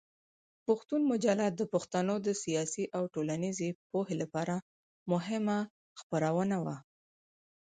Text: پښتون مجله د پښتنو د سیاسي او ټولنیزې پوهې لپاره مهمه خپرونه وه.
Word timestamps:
پښتون 0.65 1.01
مجله 1.11 1.45
د 1.51 1.61
پښتنو 1.73 2.15
د 2.25 2.27
سیاسي 2.43 2.85
او 2.97 3.03
ټولنیزې 3.13 3.69
پوهې 3.89 4.15
لپاره 4.21 4.55
مهمه 5.11 5.57
خپرونه 5.99 6.57
وه. 6.65 6.77